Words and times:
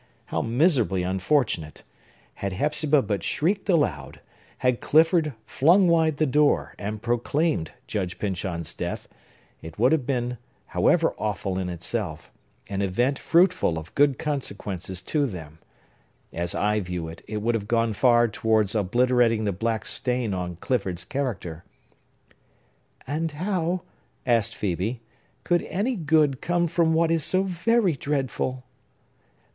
How 0.25 0.41
miserably 0.41 1.03
unfortunate! 1.03 1.83
Had 2.33 2.53
Hepzibah 2.53 3.03
but 3.03 3.21
shrieked 3.21 3.69
aloud,—had 3.69 4.81
Clifford 4.81 5.35
flung 5.45 5.87
wide 5.87 6.17
the 6.17 6.25
door, 6.25 6.73
and 6.79 7.03
proclaimed 7.03 7.69
Judge 7.85 8.17
Pyncheon's 8.17 8.73
death,—it 8.73 9.77
would 9.77 9.91
have 9.91 10.07
been, 10.07 10.39
however 10.65 11.13
awful 11.19 11.59
in 11.59 11.69
itself, 11.69 12.31
an 12.67 12.81
event 12.81 13.19
fruitful 13.19 13.77
of 13.77 13.93
good 13.93 14.17
consequences 14.17 15.03
to 15.03 15.27
them. 15.27 15.59
As 16.33 16.55
I 16.55 16.79
view 16.79 17.07
it, 17.07 17.21
it 17.27 17.43
would 17.43 17.53
have 17.53 17.67
gone 17.67 17.93
far 17.93 18.27
towards 18.27 18.73
obliterating 18.73 19.43
the 19.43 19.51
black 19.51 19.85
stain 19.85 20.33
on 20.33 20.55
Clifford's 20.55 21.05
character." 21.05 21.63
"And 23.05 23.33
how," 23.33 23.83
asked 24.25 24.55
Phœbe, 24.55 24.97
"could 25.43 25.61
any 25.61 25.95
good 25.95 26.41
come 26.41 26.65
from 26.65 26.95
what 26.95 27.11
is 27.11 27.23
so 27.23 27.43
very 27.43 27.93
dreadful?" 27.95 28.63